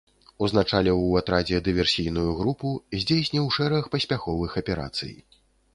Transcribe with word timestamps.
Узначаліў 0.45 0.97
у 1.09 1.11
атрадзе 1.21 1.59
дыверсійную 1.67 2.25
групу, 2.41 2.67
здзейсніў 3.01 3.45
шэраг 3.59 3.83
паспяховых 3.97 4.61
аперацый. 4.65 5.15